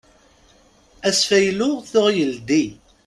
Asfaylu 1.09 1.69
tuɣ 1.91 2.07
yeldi. 2.17 2.65